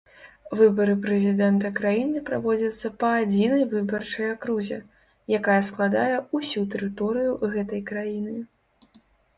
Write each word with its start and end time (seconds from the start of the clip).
Выбары 0.59 0.93
прэзідэнта 1.01 1.69
краіны 1.79 2.23
праводзяцца 2.29 2.91
па 3.03 3.11
адзінай 3.19 3.63
выбарчай 3.75 4.27
акрузе, 4.37 4.79
якая 5.41 5.61
складае 5.69 6.11
ўсю 6.41 6.67
тэрыторыю 6.75 7.31
гэтай 7.55 7.81
краіны. 7.95 8.35